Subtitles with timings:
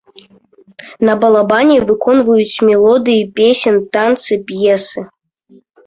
[1.09, 5.11] На балабане выконваюць мелодыі песень, танцы, п'есы.